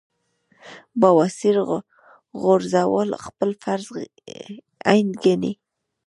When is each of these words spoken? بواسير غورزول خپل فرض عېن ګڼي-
بواسير 0.99 1.55
غورزول 2.41 3.09
خپل 3.25 3.49
فرض 3.63 3.87
عېن 4.89 5.07
ګڼي- 5.23 5.53